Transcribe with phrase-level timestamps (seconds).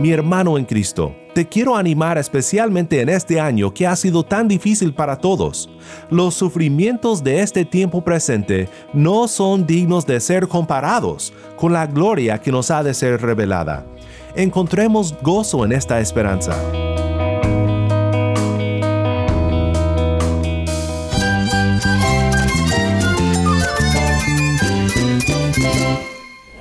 [0.00, 4.48] Mi hermano en Cristo, te quiero animar especialmente en este año que ha sido tan
[4.48, 5.70] difícil para todos.
[6.10, 12.38] Los sufrimientos de este tiempo presente no son dignos de ser comparados con la gloria
[12.38, 13.86] que nos ha de ser revelada.
[14.34, 16.56] Encontremos gozo en esta esperanza.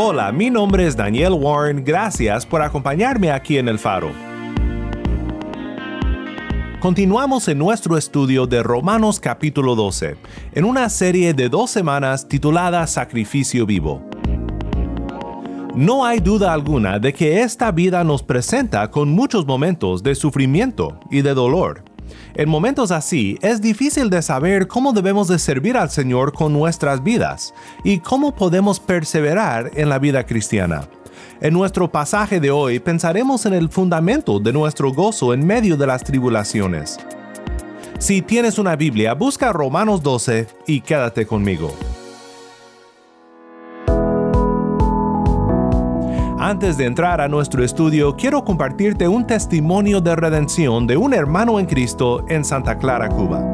[0.00, 4.12] Hola, mi nombre es Daniel Warren, gracias por acompañarme aquí en El Faro.
[6.78, 10.16] Continuamos en nuestro estudio de Romanos capítulo 12,
[10.52, 14.08] en una serie de dos semanas titulada Sacrificio Vivo.
[15.74, 21.00] No hay duda alguna de que esta vida nos presenta con muchos momentos de sufrimiento
[21.10, 21.87] y de dolor.
[22.38, 27.02] En momentos así es difícil de saber cómo debemos de servir al Señor con nuestras
[27.02, 30.88] vidas y cómo podemos perseverar en la vida cristiana.
[31.40, 35.88] En nuestro pasaje de hoy pensaremos en el fundamento de nuestro gozo en medio de
[35.88, 37.00] las tribulaciones.
[37.98, 41.74] Si tienes una Biblia, busca Romanos 12 y quédate conmigo.
[46.48, 51.60] Antes de entrar a nuestro estudio, quiero compartirte un testimonio de redención de un hermano
[51.60, 53.44] en Cristo en Santa Clara, Cuba.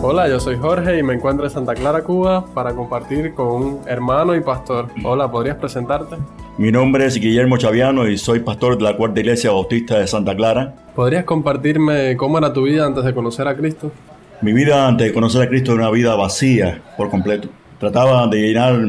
[0.00, 3.80] Hola, yo soy Jorge y me encuentro en Santa Clara, Cuba, para compartir con un
[3.86, 4.88] hermano y pastor.
[5.04, 6.16] Hola, ¿podrías presentarte?
[6.56, 10.34] Mi nombre es Guillermo Chaviano y soy pastor de la Cuarta Iglesia Bautista de Santa
[10.34, 10.74] Clara.
[10.94, 13.92] ¿Podrías compartirme cómo era tu vida antes de conocer a Cristo?
[14.40, 17.50] Mi vida antes de conocer a Cristo era una vida vacía por completo.
[17.78, 18.86] Trataba de llenar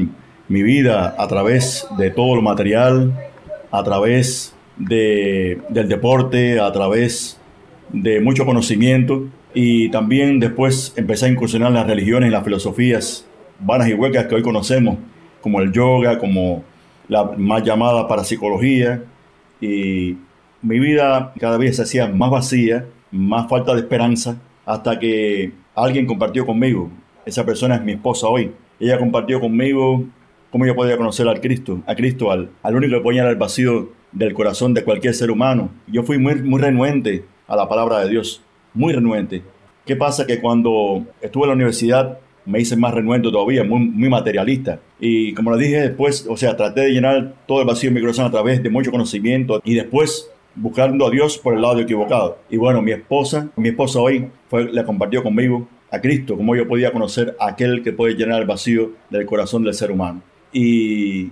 [0.48, 3.14] mi vida a través de todo lo material,
[3.72, 7.40] a través de, del deporte, a través
[7.90, 13.26] de mucho conocimiento y también después empecé a incursionar en las religiones y las filosofías
[13.60, 14.98] vanas y huecas que hoy conocemos,
[15.42, 16.64] como el yoga, como
[17.08, 19.04] la más llamada parapsicología
[19.60, 20.18] y
[20.62, 26.06] mi vida cada vez se hacía más vacía, más falta de esperanza hasta que alguien
[26.06, 26.90] compartió conmigo.
[27.26, 28.52] Esa persona es mi esposa hoy.
[28.80, 30.04] Ella compartió conmigo
[30.52, 33.90] cómo yo podía conocer al Cristo, a Cristo, al, al único que ponía el vacío
[34.12, 35.70] del corazón de cualquier ser humano.
[35.88, 38.42] Yo fui muy, muy renuente a la palabra de Dios,
[38.74, 39.44] muy renuente.
[39.86, 40.26] ¿Qué pasa?
[40.26, 44.80] Que cuando estuve en la universidad me hice más renuente todavía, muy, materialista.
[45.00, 48.02] Y como le dije después, o sea, traté de llenar todo el vacío de mi
[48.02, 52.40] corazón a través de mucho conocimiento y después buscando a Dios por el lado equivocado.
[52.50, 56.68] Y bueno, mi esposa, mi esposa hoy fue, le compartió conmigo a Cristo, cómo yo
[56.68, 60.22] podía conocer a aquel que puede llenar el vacío del corazón del ser humano.
[60.52, 61.32] Y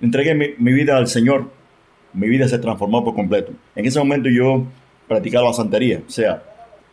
[0.00, 1.50] entregué mi, vida al Señor,
[2.12, 3.52] mi vida se transformó por completo.
[3.74, 4.64] En ese momento yo
[5.08, 6.42] practicaba santería, o sea,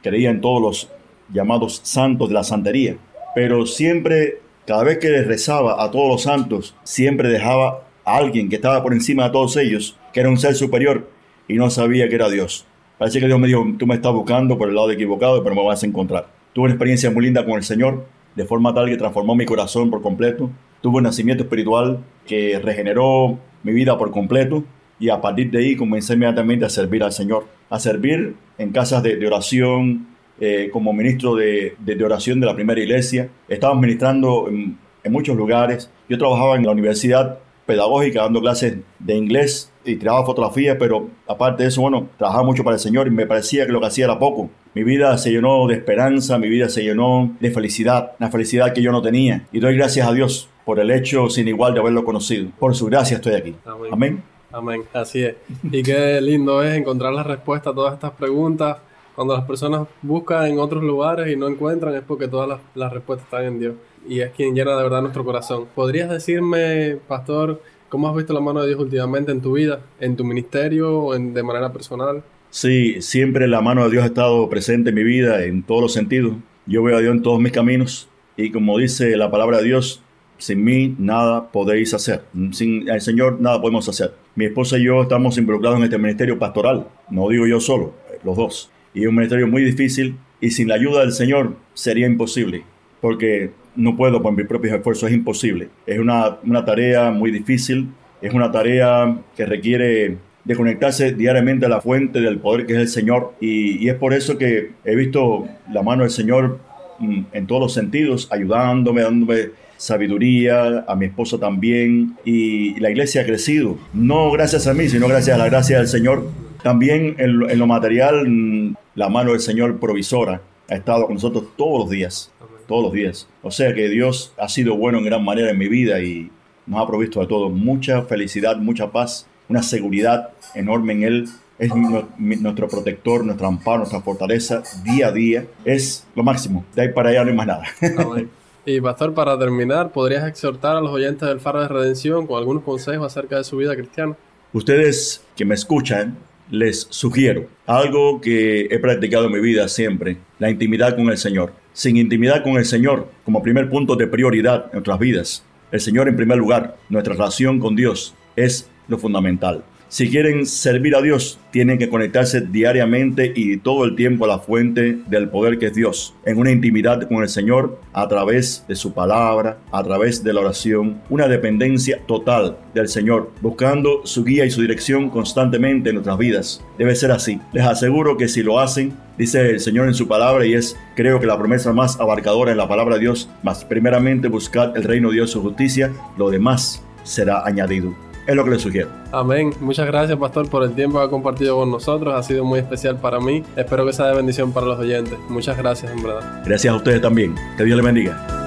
[0.02, 0.90] creía en todos los
[1.34, 2.98] llamados santos de la santería,
[3.36, 8.56] pero siempre, cada vez que rezaba a todos los santos, siempre dejaba a alguien que
[8.56, 11.10] estaba por encima de todos ellos, que era un ser superior,
[11.48, 12.66] y no sabía que era Dios.
[12.98, 15.64] Parece que Dios me dijo, tú me estás buscando por el lado equivocado, pero me
[15.64, 16.37] vas a encontrar.
[16.58, 19.92] Tuve una experiencia muy linda con el Señor, de forma tal que transformó mi corazón
[19.92, 20.50] por completo.
[20.82, 24.64] Tuve un nacimiento espiritual que regeneró mi vida por completo
[25.00, 29.04] y a partir de ahí comencé inmediatamente a servir al Señor, a servir en casas
[29.04, 30.08] de, de oración,
[30.40, 33.30] eh, como ministro de, de, de, oración de la primera iglesia.
[33.48, 35.92] Estaba ministrando en, en muchos lugares.
[36.10, 41.62] Yo trabajaba en la universidad pedagógica dando clases de inglés y tiraba fotografías, pero aparte
[41.62, 44.06] de eso, bueno, trabajaba mucho para el Señor y me parecía que lo que hacía
[44.06, 44.50] era poco.
[44.78, 48.84] Mi vida se llenó de esperanza, mi vida se llenó de felicidad, una felicidad que
[48.84, 49.48] yo no tenía.
[49.52, 52.52] Y doy gracias a Dios por el hecho sin igual de haberlo conocido.
[52.60, 53.56] Por su gracia estoy aquí.
[53.66, 53.90] Amén.
[53.92, 54.24] Amén.
[54.52, 54.84] Amén.
[54.94, 55.36] Así es.
[55.64, 58.78] Y qué lindo es encontrar la respuesta a todas estas preguntas.
[59.16, 62.94] Cuando las personas buscan en otros lugares y no encuentran es porque todas las, las
[62.94, 63.76] respuestas están en Dios.
[64.08, 65.66] Y es quien llena de verdad nuestro corazón.
[65.74, 70.16] ¿Podrías decirme, pastor, cómo has visto la mano de Dios últimamente en tu vida, en
[70.16, 72.22] tu ministerio o en, de manera personal?
[72.50, 75.94] Sí, siempre la mano de Dios ha estado presente en mi vida en todos los
[75.94, 76.34] sentidos.
[76.66, 80.02] Yo veo a Dios en todos mis caminos y como dice la palabra de Dios,
[80.38, 82.22] sin mí nada podéis hacer.
[82.52, 84.14] Sin el Señor nada podemos hacer.
[84.36, 86.88] Mi esposa y yo estamos involucrados en este ministerio pastoral.
[87.10, 88.72] No digo yo solo, los dos.
[88.94, 92.64] Y es un ministerio muy difícil y sin la ayuda del Señor sería imposible,
[93.02, 95.70] porque no puedo por mis propios esfuerzos, es imposible.
[95.86, 97.90] Es una, una tarea muy difícil,
[98.22, 100.18] es una tarea que requiere
[100.48, 103.34] de conectarse diariamente a la fuente del poder que es el Señor.
[103.42, 106.60] Y, y, es por eso que he visto la mano del Señor
[107.00, 112.16] mm, en todos los sentidos, ayudándome, dándome sabiduría, a mi esposa también.
[112.24, 115.88] Y la iglesia ha crecido, no gracias a mí, sino gracias a la gracia del
[115.88, 116.30] Señor.
[116.64, 121.16] También en lo, en lo material, mm, la mano del Señor provisora ha estado con
[121.16, 122.32] nosotros todos los días,
[122.68, 123.28] todos los días.
[123.42, 126.32] O sea que Dios ha sido bueno en gran manera en mi vida y
[126.66, 127.50] nos ha provisto de todo.
[127.50, 131.30] Mucha felicidad, mucha paz, una seguridad enorme en Él.
[131.60, 131.72] Es
[132.18, 135.46] nuestro protector, nuestro amparo, nuestra fortaleza día a día.
[135.66, 136.64] Es lo máximo.
[136.76, 137.64] De ahí para allá no hay más nada.
[137.98, 138.30] Amén.
[138.70, 142.64] Y pastor, para terminar, ¿podrías exhortar a los oyentes del Faro de Redención con algunos
[142.64, 144.18] consejos acerca de su vida cristiana?
[144.52, 146.18] Ustedes que me escuchan,
[146.50, 151.54] les sugiero algo que he practicado en mi vida siempre, la intimidad con el Señor.
[151.72, 156.10] Sin intimidad con el Señor, como primer punto de prioridad en nuestras vidas, el Señor
[156.10, 159.64] en primer lugar, nuestra relación con Dios es lo fundamental.
[159.90, 164.40] Si quieren servir a Dios, tienen que conectarse diariamente y todo el tiempo a la
[164.40, 168.76] fuente del poder que es Dios, en una intimidad con el Señor a través de
[168.76, 174.44] su palabra, a través de la oración, una dependencia total del Señor, buscando su guía
[174.44, 176.62] y su dirección constantemente en nuestras vidas.
[176.78, 177.40] Debe ser así.
[177.54, 181.22] Les aseguro que si lo hacen, dice el Señor en su palabra y es creo
[181.22, 185.08] que la promesa más abarcadora en la palabra de Dios, más primeramente buscar el reino
[185.08, 188.90] de Dios y su justicia, lo demás será añadido es lo que le sugiero.
[189.12, 189.54] Amén.
[189.62, 192.14] Muchas gracias, pastor, por el tiempo que ha compartido con nosotros.
[192.14, 193.44] Ha sido muy especial para mí.
[193.56, 195.18] Espero que sea de bendición para los oyentes.
[195.30, 196.44] Muchas gracias, en verdad.
[196.46, 197.34] Gracias a ustedes también.
[197.58, 198.38] Que Dios les bendiga.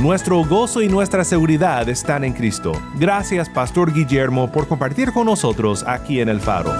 [0.00, 2.72] Nuestro gozo y nuestra seguridad están en Cristo.
[2.98, 6.72] Gracias, Pastor Guillermo, por compartir con nosotros aquí en el Faro.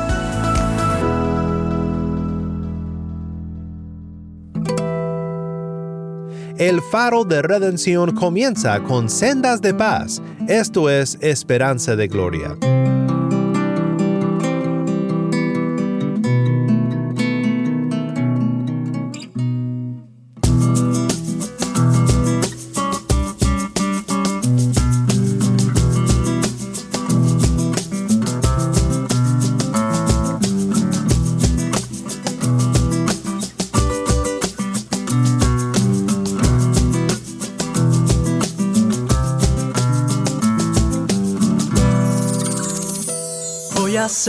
[6.62, 12.56] El faro de redención comienza con sendas de paz, esto es esperanza de gloria.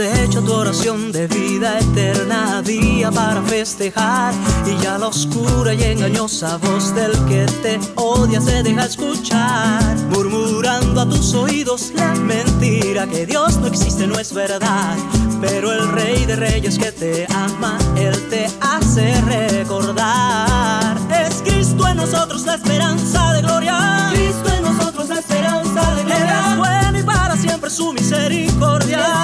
[0.00, 4.34] hecho tu oración de vida eterna día para festejar.
[4.66, 9.96] Y ya la oscura y engañosa voz del que te odia se deja escuchar.
[10.10, 14.96] Murmurando a tus oídos la mentira que Dios no existe no es verdad.
[15.40, 20.96] Pero el rey de reyes que te ama él te hace recordar.
[21.24, 24.10] Es Cristo en nosotros la esperanza de gloria.
[24.12, 26.50] Cristo en nosotros la esperanza de gloria.
[26.50, 29.23] Es bueno y para siempre su misericordia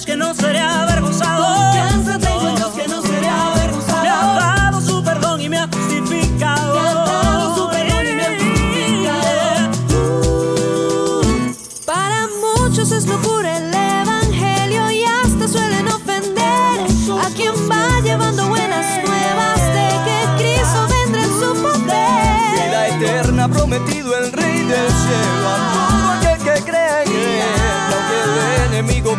[0.00, 1.71] Que no seré avergonzado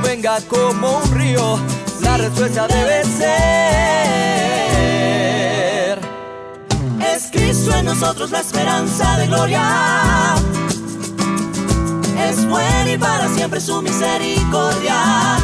[0.02, 1.60] venga como un río
[2.04, 4.34] la respuesta debe ser.
[7.00, 10.36] Es Cristo en nosotros la esperanza de gloria.
[12.28, 15.38] Es bueno y para siempre su misericordia.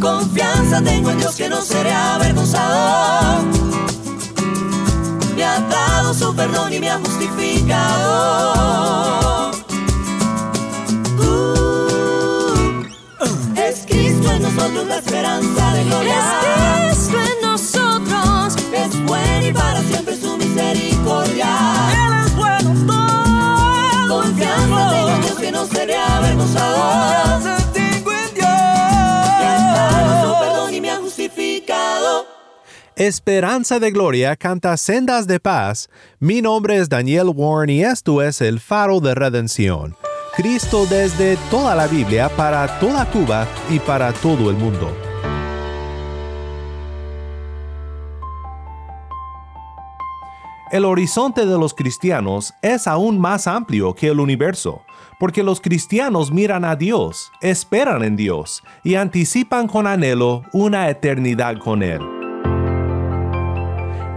[0.00, 3.42] Confianza tengo en Dios que no seré avergonzado.
[5.34, 8.54] Me ha dado su perdón y me ha justificado.
[15.04, 16.18] Esperanza de gloria.
[16.90, 18.56] Es Cristo en nosotros.
[18.72, 21.48] Es bueno y para siempre su misericordia.
[22.06, 24.22] Él es bueno todo.
[24.22, 26.76] Confianza tengo en Dios que no seré avergonzado.
[26.76, 28.46] Confianza tengo en Dios.
[30.22, 32.26] Su perdón y me ha justificado.
[32.96, 35.88] Esperanza de Gloria canta Sendas de Paz.
[36.18, 39.96] Mi nombre es Daniel Warren y esto es el Faro de Redención.
[40.36, 44.90] Cristo desde toda la Biblia para toda Cuba y para todo el mundo.
[50.74, 54.82] el horizonte de los cristianos es aún más amplio que el universo,
[55.20, 61.58] porque los cristianos miran a Dios, esperan en Dios y anticipan con anhelo una eternidad
[61.58, 62.23] con Él.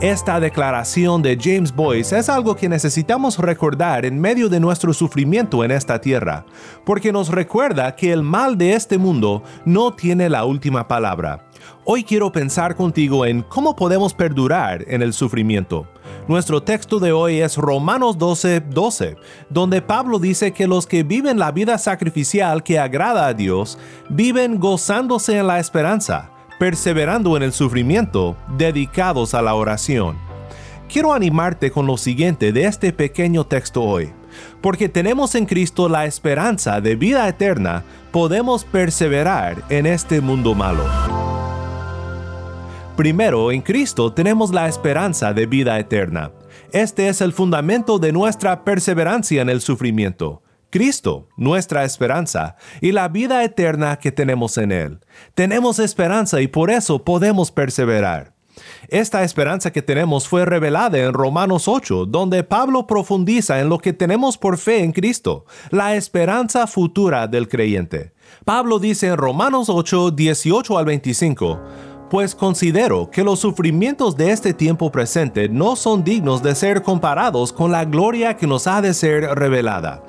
[0.01, 5.63] Esta declaración de James Boyce es algo que necesitamos recordar en medio de nuestro sufrimiento
[5.63, 6.45] en esta tierra,
[6.85, 11.49] porque nos recuerda que el mal de este mundo no tiene la última palabra.
[11.83, 15.87] Hoy quiero pensar contigo en cómo podemos perdurar en el sufrimiento.
[16.27, 19.17] Nuestro texto de hoy es Romanos 12, 12,
[19.49, 24.59] donde Pablo dice que los que viven la vida sacrificial que agrada a Dios viven
[24.59, 30.17] gozándose en la esperanza perseverando en el sufrimiento, dedicados a la oración.
[30.91, 34.09] Quiero animarte con lo siguiente de este pequeño texto hoy.
[34.61, 40.83] Porque tenemos en Cristo la esperanza de vida eterna, podemos perseverar en este mundo malo.
[42.95, 46.31] Primero, en Cristo tenemos la esperanza de vida eterna.
[46.71, 50.41] Este es el fundamento de nuestra perseverancia en el sufrimiento.
[50.69, 54.99] Cristo, nuestra esperanza, y la vida eterna que tenemos en Él.
[55.33, 58.37] Tenemos esperanza y por eso podemos perseverar.
[58.89, 63.93] Esta esperanza que tenemos fue revelada en Romanos 8, donde Pablo profundiza en lo que
[63.93, 68.13] tenemos por fe en Cristo, la esperanza futura del creyente.
[68.45, 71.61] Pablo dice en Romanos 8, 18 al 25,
[72.09, 77.51] pues considero que los sufrimientos de este tiempo presente no son dignos de ser comparados
[77.51, 80.03] con la gloria que nos ha de ser revelada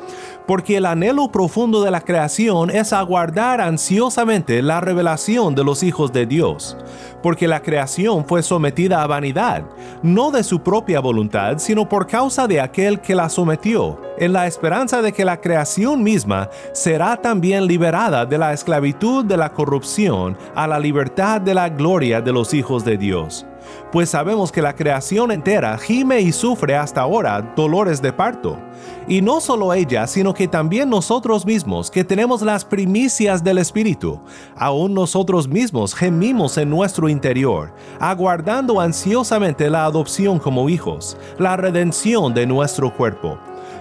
[0.49, 6.11] porque el anhelo profundo de la creación es aguardar ansiosamente la revelación de los hijos
[6.11, 6.75] de Dios,
[7.23, 9.65] porque la creación fue sometida a vanidad,
[10.03, 14.47] no de su propia voluntad, sino por causa de aquel que la sometió, en la
[14.47, 20.39] esperanza de que la creación misma será también liberada de la esclavitud de la corrupción
[20.55, 23.45] a la libertad de la gloria de los hijos de Dios
[23.93, 28.59] pues sabemos que la creación entera gime y sufre hasta ahora dolores de parto.
[29.07, 34.21] Y no solo ella, sino que también nosotros mismos, que tenemos las primicias del Espíritu,
[34.57, 42.35] aún nosotros mismos gemimos en nuestro interior, aguardando ansiosamente la adopción como hijos, la redención
[42.35, 43.39] de nuestro cuerpo.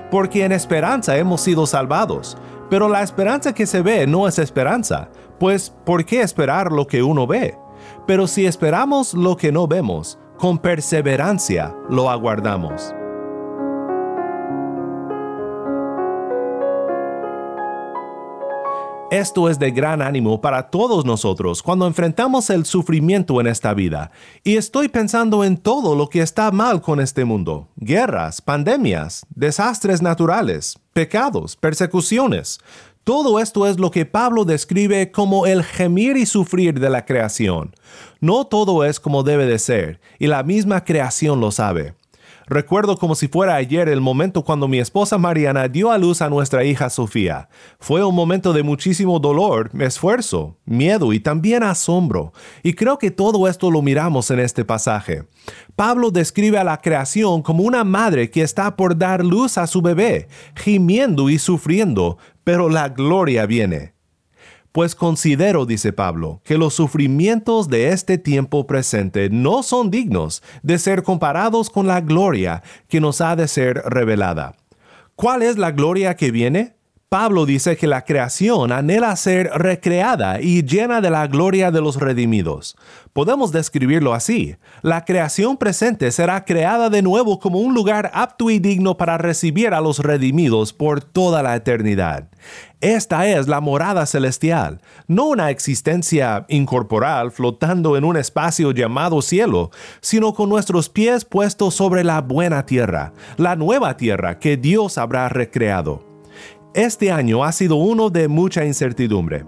[0.09, 2.37] Porque en esperanza hemos sido salvados.
[2.69, 7.01] Pero la esperanza que se ve no es esperanza, pues ¿por qué esperar lo que
[7.03, 7.57] uno ve?
[8.07, 12.93] Pero si esperamos lo que no vemos, con perseverancia lo aguardamos.
[19.11, 24.11] Esto es de gran ánimo para todos nosotros cuando enfrentamos el sufrimiento en esta vida.
[24.43, 27.69] Y estoy pensando en todo lo que está mal con este mundo.
[27.77, 32.59] Guerras, pandemias, desastres naturales, pecados, persecuciones.
[33.07, 37.73] Todo esto es lo que Pablo describe como el gemir y sufrir de la creación.
[38.19, 41.93] No todo es como debe de ser, y la misma creación lo sabe.
[42.47, 46.29] Recuerdo como si fuera ayer el momento cuando mi esposa Mariana dio a luz a
[46.29, 47.47] nuestra hija Sofía.
[47.79, 52.33] Fue un momento de muchísimo dolor, esfuerzo, miedo y también asombro.
[52.63, 55.23] Y creo que todo esto lo miramos en este pasaje.
[55.75, 59.81] Pablo describe a la creación como una madre que está por dar luz a su
[59.81, 63.93] bebé, gimiendo y sufriendo, pero la gloria viene.
[64.71, 70.79] Pues considero, dice Pablo, que los sufrimientos de este tiempo presente no son dignos de
[70.79, 74.55] ser comparados con la gloria que nos ha de ser revelada.
[75.17, 76.76] ¿Cuál es la gloria que viene?
[77.09, 81.95] Pablo dice que la creación anhela ser recreada y llena de la gloria de los
[81.95, 82.75] redimidos.
[83.13, 84.57] Podemos describirlo así.
[84.81, 89.73] La creación presente será creada de nuevo como un lugar apto y digno para recibir
[89.73, 92.27] a los redimidos por toda la eternidad.
[92.81, 99.71] Esta es la morada celestial, no una existencia incorporal flotando en un espacio llamado cielo,
[100.01, 105.29] sino con nuestros pies puestos sobre la buena tierra, la nueva tierra que Dios habrá
[105.29, 106.06] recreado.
[106.77, 109.43] Este año ha sido uno de mucha incertidumbre.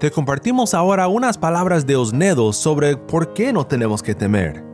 [0.00, 4.67] Te compartimos ahora unas palabras de Osnedo sobre por qué no tenemos que temer.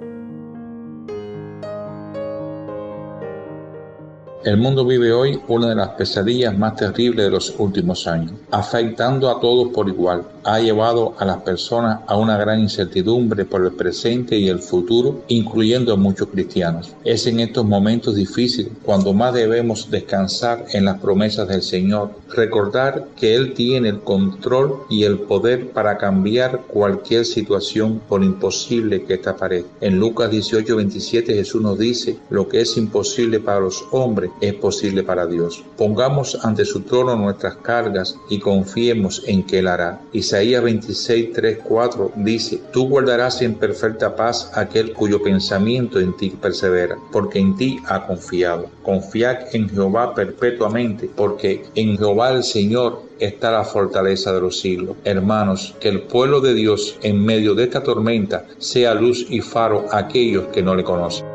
[4.45, 9.31] El mundo vive hoy una de las pesadillas más terribles de los últimos años, afectando
[9.31, 10.27] a todos por igual.
[10.43, 15.23] Ha llevado a las personas a una gran incertidumbre por el presente y el futuro,
[15.29, 16.93] incluyendo a muchos cristianos.
[17.05, 23.07] Es en estos momentos difíciles cuando más debemos descansar en las promesas del Señor, recordar
[23.17, 29.15] que Él tiene el control y el poder para cambiar cualquier situación por imposible que
[29.15, 29.71] esta parezca.
[29.81, 35.03] En Lucas 18:27 Jesús nos dice, lo que es imposible para los hombres es posible
[35.03, 35.65] para Dios.
[35.77, 40.01] Pongamos ante su trono nuestras cargas y confiemos en que Él hará.
[40.13, 46.31] Isaías 26, 3, 4 dice, Tú guardarás en perfecta paz aquel cuyo pensamiento en ti
[46.31, 48.67] persevera, porque en ti ha confiado.
[48.83, 54.97] Confiad en Jehová perpetuamente, porque en Jehová el Señor está la fortaleza de los siglos.
[55.05, 59.87] Hermanos, que el pueblo de Dios en medio de esta tormenta sea luz y faro
[59.91, 61.34] a aquellos que no le conocen.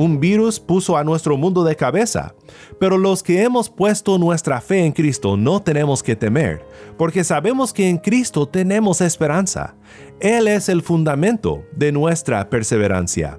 [0.00, 2.34] Un virus puso a nuestro mundo de cabeza,
[2.78, 6.64] pero los que hemos puesto nuestra fe en Cristo no tenemos que temer,
[6.96, 9.74] porque sabemos que en Cristo tenemos esperanza.
[10.18, 13.38] Él es el fundamento de nuestra perseverancia.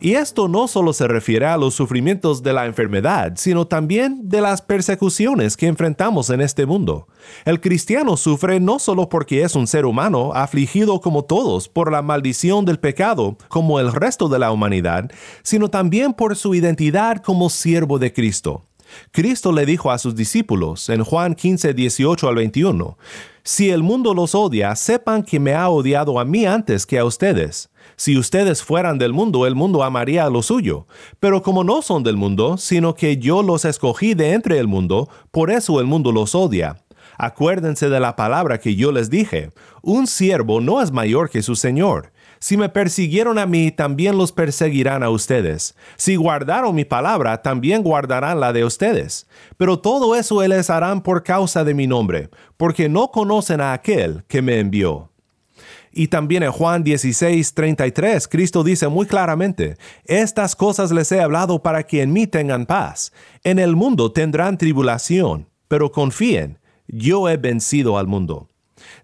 [0.00, 4.40] Y esto no solo se refiere a los sufrimientos de la enfermedad, sino también de
[4.40, 7.08] las persecuciones que enfrentamos en este mundo.
[7.44, 12.02] El cristiano sufre no solo porque es un ser humano afligido como todos por la
[12.02, 15.10] maldición del pecado, como el resto de la humanidad,
[15.42, 18.64] sino también por su identidad como siervo de Cristo.
[19.10, 22.98] Cristo le dijo a sus discípulos en Juan 15, 18 al 21,
[23.42, 27.04] Si el mundo los odia, sepan que me ha odiado a mí antes que a
[27.04, 27.70] ustedes.
[27.96, 30.86] Si ustedes fueran del mundo, el mundo amaría a lo suyo.
[31.18, 35.08] Pero como no son del mundo, sino que yo los escogí de entre el mundo,
[35.30, 36.76] por eso el mundo los odia.
[37.18, 39.50] Acuérdense de la palabra que yo les dije.
[39.82, 42.12] Un siervo no es mayor que su Señor.
[42.38, 45.74] Si me persiguieron a mí, también los perseguirán a ustedes.
[45.96, 49.26] Si guardaron mi palabra, también guardarán la de ustedes.
[49.56, 54.24] Pero todo eso les harán por causa de mi nombre, porque no conocen a aquel
[54.28, 55.10] que me envió.
[55.98, 61.62] Y también en Juan 16, 33, Cristo dice muy claramente, Estas cosas les he hablado
[61.62, 63.14] para que en mí tengan paz.
[63.42, 68.50] En el mundo tendrán tribulación, pero confíen, yo he vencido al mundo.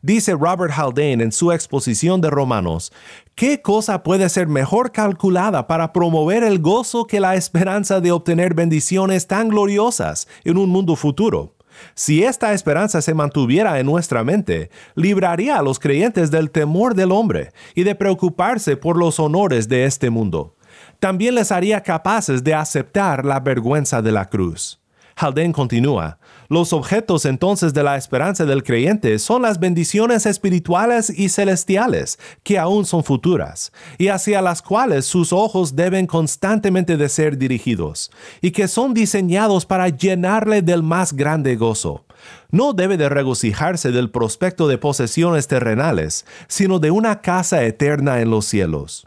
[0.02, 2.92] Dice Robert Haldane en su exposición de Romanos,
[3.34, 8.52] ¿qué cosa puede ser mejor calculada para promover el gozo que la esperanza de obtener
[8.52, 11.54] bendiciones tan gloriosas en un mundo futuro?
[11.94, 17.12] Si esta esperanza se mantuviera en nuestra mente, libraría a los creyentes del temor del
[17.12, 20.56] hombre y de preocuparse por los honores de este mundo.
[20.98, 24.80] También les haría capaces de aceptar la vergüenza de la cruz.
[25.16, 26.18] Haldane continúa,
[26.52, 32.58] los objetos entonces de la esperanza del creyente son las bendiciones espirituales y celestiales, que
[32.58, 38.10] aún son futuras, y hacia las cuales sus ojos deben constantemente de ser dirigidos,
[38.42, 42.04] y que son diseñados para llenarle del más grande gozo.
[42.50, 48.28] No debe de regocijarse del prospecto de posesiones terrenales, sino de una casa eterna en
[48.28, 49.04] los cielos.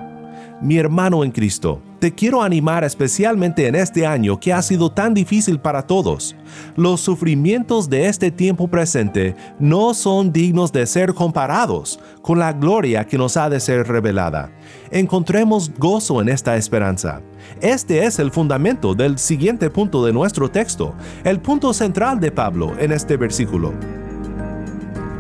[0.62, 5.14] Mi hermano en Cristo, te quiero animar especialmente en este año que ha sido tan
[5.14, 6.34] difícil para todos.
[6.78, 13.06] Los sufrimientos de este tiempo presente no son dignos de ser comparados con la gloria
[13.06, 14.50] que nos ha de ser revelada.
[14.92, 17.22] Encontremos gozo en esta esperanza.
[17.60, 22.72] Este es el fundamento del siguiente punto de nuestro texto, el punto central de Pablo
[22.80, 23.74] en este versículo.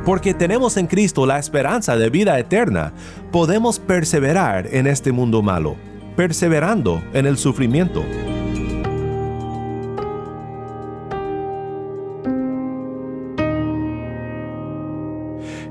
[0.05, 2.93] Porque tenemos en Cristo la esperanza de vida eterna,
[3.31, 5.77] podemos perseverar en este mundo malo,
[6.15, 8.03] perseverando en el sufrimiento.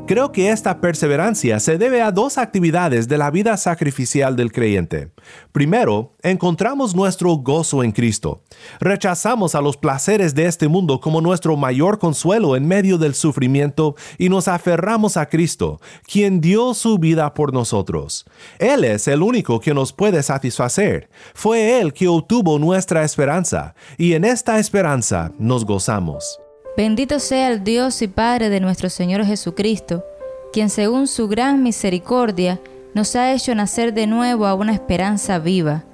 [0.07, 5.13] Creo que esta perseverancia se debe a dos actividades de la vida sacrificial del creyente.
[5.51, 8.43] Primero, encontramos nuestro gozo en Cristo.
[8.81, 13.97] Rechazamos a los placeres de este mundo como nuestro mayor consuelo en medio del sufrimiento
[14.19, 18.27] y nos aferramos a Cristo, quien dio su vida por nosotros.
[18.59, 21.09] Él es el único que nos puede satisfacer.
[21.33, 26.44] Fue Él que obtuvo nuestra esperanza, y en esta esperanza nos gozamos.
[26.77, 30.05] Bendito sea el Dios y Padre de nuestro Señor Jesucristo,
[30.53, 32.61] quien según su gran misericordia
[32.95, 35.85] nos ha hecho nacer de nuevo a una esperanza viva,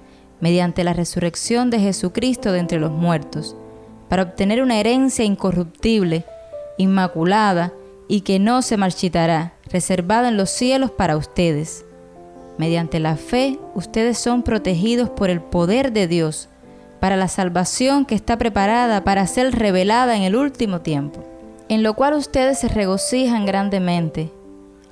[0.40, 3.57] mediante la resurrección de Jesucristo de entre los muertos,
[4.09, 6.25] para obtener una herencia incorruptible,
[6.79, 7.75] inmaculada
[8.09, 11.85] y que no se marchitará, reservada en los cielos para ustedes.
[12.57, 16.49] Mediante la fe, ustedes son protegidos por el poder de Dios
[17.01, 21.25] para la salvación que está preparada para ser revelada en el último tiempo,
[21.69, 24.31] en lo cual ustedes se regocijan grandemente,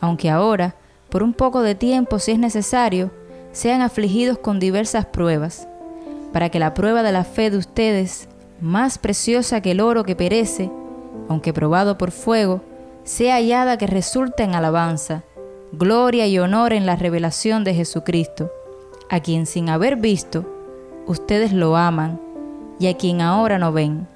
[0.00, 0.74] aunque ahora,
[1.10, 3.10] por un poco de tiempo si es necesario,
[3.52, 5.68] sean afligidos con diversas pruebas,
[6.32, 8.28] para que la prueba de la fe de ustedes,
[8.60, 10.70] más preciosa que el oro que perece,
[11.28, 12.62] aunque probado por fuego,
[13.04, 15.24] sea hallada que resulte en alabanza,
[15.72, 18.50] gloria y honor en la revelación de Jesucristo,
[19.10, 20.57] a quien sin haber visto,
[21.08, 22.20] ustedes lo aman
[22.78, 24.06] y a quien ahora no ven,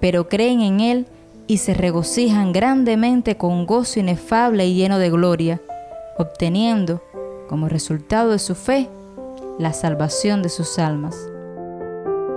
[0.00, 1.06] pero creen en Él
[1.46, 5.60] y se regocijan grandemente con gozo inefable y lleno de gloria,
[6.18, 7.02] obteniendo,
[7.48, 8.88] como resultado de su fe,
[9.58, 11.16] la salvación de sus almas.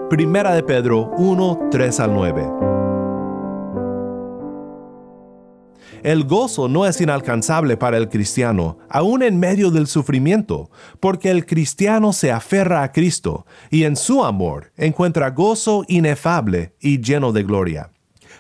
[0.10, 2.73] Primera de Pedro 1, 3 al 9.
[6.04, 11.46] El gozo no es inalcanzable para el cristiano, aun en medio del sufrimiento, porque el
[11.46, 17.44] cristiano se aferra a Cristo y en su amor encuentra gozo inefable y lleno de
[17.44, 17.90] gloria.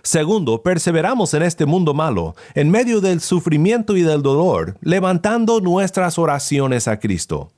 [0.01, 6.19] Segundo, perseveramos en este mundo malo, en medio del sufrimiento y del dolor, levantando nuestras
[6.19, 7.52] oraciones a Cristo.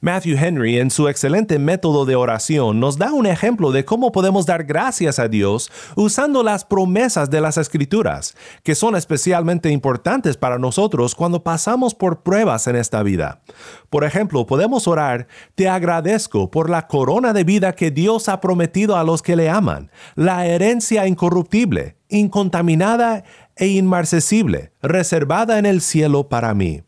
[0.00, 4.46] Matthew Henry, en su excelente método de oración, nos da un ejemplo de cómo podemos
[4.46, 10.58] dar gracias a Dios usando las promesas de las Escrituras, que son especialmente importantes para
[10.58, 13.42] nosotros cuando pasamos por pruebas en esta vida.
[13.90, 18.96] Por ejemplo, podemos orar, Te agradezco por la corona de vida que Dios ha prometido
[18.96, 23.24] a los que le aman, la herencia incorruptible, incontaminada
[23.56, 26.82] e inmarcesible, reservada en el cielo para mí.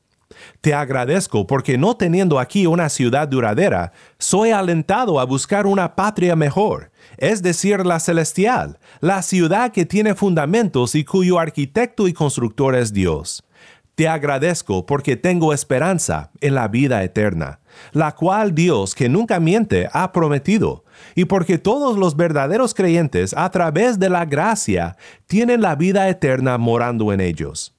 [0.61, 6.35] Te agradezco porque no teniendo aquí una ciudad duradera, soy alentado a buscar una patria
[6.35, 12.75] mejor, es decir, la celestial, la ciudad que tiene fundamentos y cuyo arquitecto y constructor
[12.75, 13.45] es Dios.
[13.95, 17.61] Te agradezco porque tengo esperanza en la vida eterna,
[17.93, 20.85] la cual Dios, que nunca miente, ha prometido,
[21.15, 26.59] y porque todos los verdaderos creyentes, a través de la gracia, tienen la vida eterna
[26.59, 27.76] morando en ellos.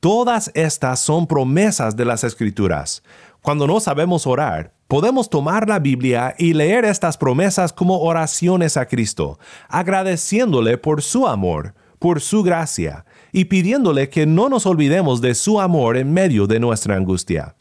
[0.00, 3.02] Todas estas son promesas de las escrituras.
[3.42, 8.86] Cuando no sabemos orar, podemos tomar la Biblia y leer estas promesas como oraciones a
[8.86, 15.34] Cristo, agradeciéndole por su amor, por su gracia, y pidiéndole que no nos olvidemos de
[15.34, 17.54] su amor en medio de nuestra angustia.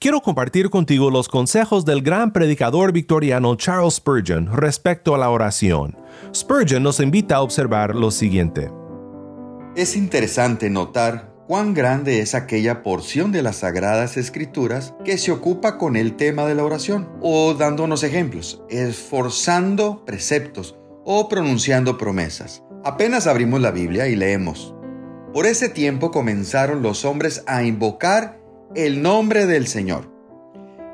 [0.00, 5.96] Quiero compartir contigo los consejos del gran predicador victoriano Charles Spurgeon respecto a la oración.
[6.34, 8.68] Spurgeon nos invita a observar lo siguiente.
[9.76, 15.78] Es interesante notar cuán grande es aquella porción de las Sagradas Escrituras que se ocupa
[15.78, 22.62] con el tema de la oración, o dándonos ejemplos, esforzando preceptos o pronunciando promesas.
[22.84, 24.74] Apenas abrimos la Biblia y leemos.
[25.32, 28.38] Por ese tiempo comenzaron los hombres a invocar
[28.74, 30.12] el nombre del Señor.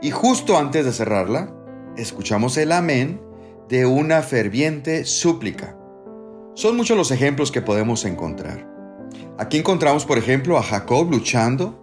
[0.00, 1.52] Y justo antes de cerrarla,
[1.96, 3.20] escuchamos el amén
[3.68, 5.76] de una ferviente súplica.
[6.54, 8.73] Son muchos los ejemplos que podemos encontrar.
[9.36, 11.80] Aquí encontramos, por ejemplo, a Jacob luchando.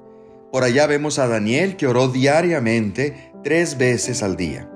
[0.53, 4.71] Por allá vemos a Daniel que oró diariamente tres veces al día.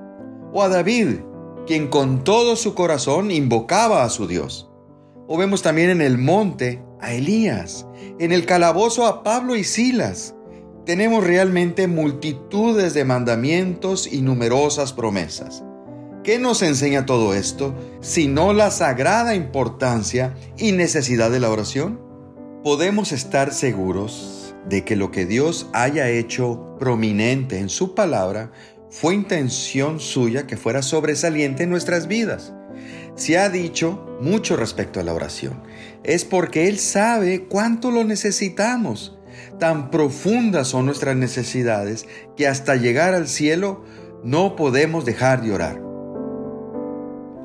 [0.52, 1.20] O a David,
[1.66, 4.70] quien con todo su corazón invocaba a su Dios.
[5.26, 7.86] O vemos también en el monte a Elías,
[8.18, 10.34] en el calabozo a Pablo y Silas.
[10.84, 15.64] Tenemos realmente multitudes de mandamientos y numerosas promesas.
[16.22, 22.05] ¿Qué nos enseña todo esto, sino la sagrada importancia y necesidad de la oración?
[22.66, 28.50] Podemos estar seguros de que lo que Dios haya hecho prominente en su palabra
[28.90, 32.54] fue intención suya que fuera sobresaliente en nuestras vidas.
[33.14, 35.62] Se ha dicho mucho respecto a la oración.
[36.02, 39.16] Es porque Él sabe cuánto lo necesitamos.
[39.60, 43.84] Tan profundas son nuestras necesidades que hasta llegar al cielo
[44.24, 45.80] no podemos dejar de orar.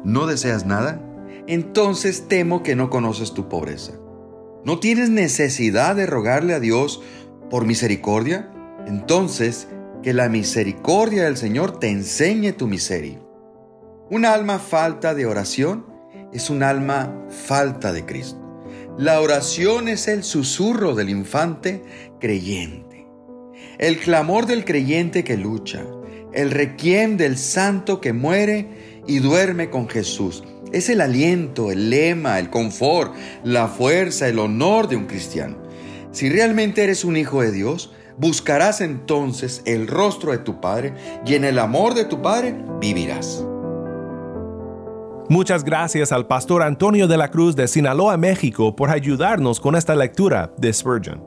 [0.03, 0.99] ¿No deseas nada?
[1.45, 4.00] Entonces temo que no conoces tu pobreza.
[4.63, 7.01] ¿No tienes necesidad de rogarle a Dios
[7.49, 8.51] por misericordia?
[8.85, 9.67] Entonces,
[10.03, 13.19] que la misericordia del Señor te enseñe tu miseria.
[14.11, 15.85] Un alma falta de oración
[16.31, 18.39] es un alma falta de Cristo.
[18.97, 21.81] La oración es el susurro del infante
[22.19, 23.07] creyente,
[23.79, 25.85] el clamor del creyente que lucha,
[26.33, 32.39] el requiem del santo que muere y duerme con Jesús, es el aliento, el lema,
[32.39, 35.57] el confort, la fuerza, el honor de un cristiano.
[36.11, 40.93] Si realmente eres un hijo de Dios, buscarás entonces el rostro de tu Padre
[41.25, 43.45] y en el amor de tu Padre vivirás.
[45.29, 49.95] Muchas gracias al pastor Antonio de la Cruz de Sinaloa, México, por ayudarnos con esta
[49.95, 51.23] lectura de Spurgeon.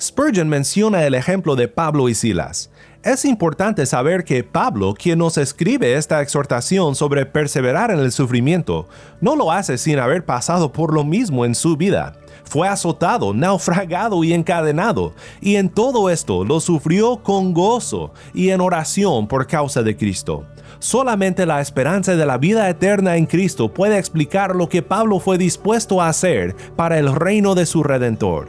[0.00, 2.70] Spurgeon menciona el ejemplo de Pablo y Silas.
[3.04, 8.88] Es importante saber que Pablo, quien nos escribe esta exhortación sobre perseverar en el sufrimiento,
[9.20, 12.14] no lo hace sin haber pasado por lo mismo en su vida.
[12.44, 15.12] Fue azotado, naufragado y encadenado,
[15.42, 20.46] y en todo esto lo sufrió con gozo y en oración por causa de Cristo.
[20.78, 25.36] Solamente la esperanza de la vida eterna en Cristo puede explicar lo que Pablo fue
[25.36, 28.48] dispuesto a hacer para el reino de su Redentor.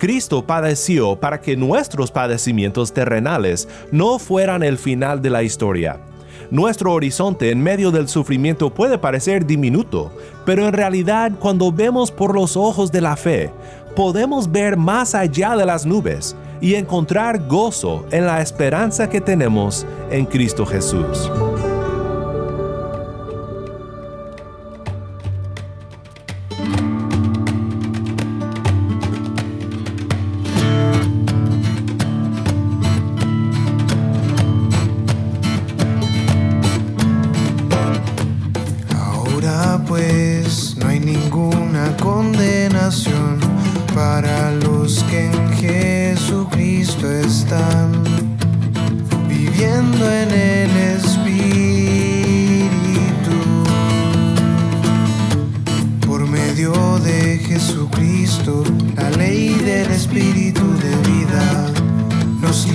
[0.00, 6.00] Cristo padeció para que nuestros padecimientos terrenales no fueran el final de la historia.
[6.50, 10.10] Nuestro horizonte en medio del sufrimiento puede parecer diminuto,
[10.46, 13.52] pero en realidad cuando vemos por los ojos de la fe,
[13.94, 19.86] podemos ver más allá de las nubes y encontrar gozo en la esperanza que tenemos
[20.10, 21.30] en Cristo Jesús.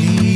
[0.06, 0.35] Nos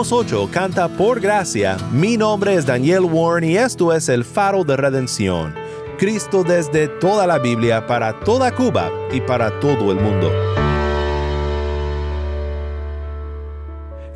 [0.00, 1.76] Romanos 8 canta por gracia.
[1.92, 5.54] Mi nombre es Daniel Warren y esto es el faro de redención.
[5.98, 10.32] Cristo desde toda la Biblia para toda Cuba y para todo el mundo.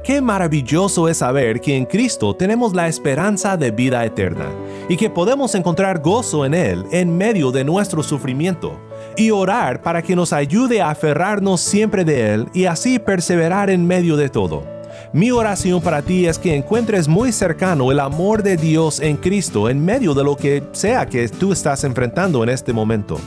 [0.02, 4.46] Qué maravilloso es saber que en Cristo tenemos la esperanza de vida eterna
[4.88, 8.80] y que podemos encontrar gozo en Él en medio de nuestro sufrimiento
[9.18, 13.86] y orar para que nos ayude a aferrarnos siempre de Él y así perseverar en
[13.86, 14.73] medio de todo.
[15.14, 19.70] Mi oración para ti es que encuentres muy cercano el amor de Dios en Cristo
[19.70, 23.20] en medio de lo que sea que tú estás enfrentando en este momento.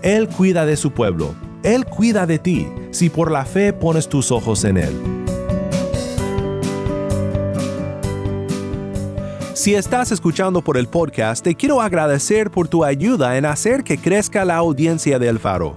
[0.00, 1.34] Él cuida de su pueblo.
[1.62, 4.94] Él cuida de ti si por la fe pones tus ojos en Él.
[9.52, 13.98] Si estás escuchando por el podcast, te quiero agradecer por tu ayuda en hacer que
[13.98, 15.76] crezca la audiencia de El Faro.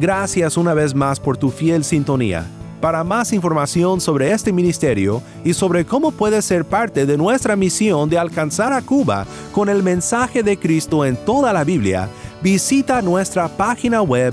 [0.00, 2.46] Gracias una vez más por tu fiel sintonía.
[2.80, 8.08] Para más información sobre este ministerio y sobre cómo puedes ser parte de nuestra misión
[8.08, 12.08] de alcanzar a Cuba con el mensaje de Cristo en toda la Biblia,
[12.40, 14.32] visita nuestra página web